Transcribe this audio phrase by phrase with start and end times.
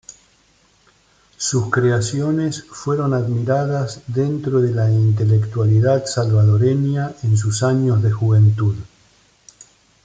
[1.37, 8.75] Sus creaciones fueron admiradas dentro de la intelectualidad salvadoreña en sus años de juventud.